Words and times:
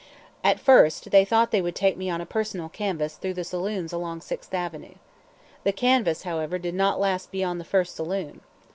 At 0.43 0.59
first 0.59 1.11
they 1.11 1.23
thought 1.23 1.51
they 1.51 1.61
would 1.61 1.75
take 1.75 1.95
me 1.95 2.09
on 2.09 2.21
a 2.21 2.25
personal 2.25 2.69
canvass 2.69 3.17
through 3.17 3.35
the 3.35 3.43
saloons 3.43 3.93
along 3.93 4.21
Sixth 4.21 4.51
Avenue. 4.51 4.95
The 5.63 5.73
canvass, 5.73 6.23
however, 6.23 6.57
did 6.57 6.73
not 6.73 6.99
last 6.99 7.29
beyond 7.29 7.59
the 7.59 7.65
first 7.65 7.95
saloon. 7.97 8.41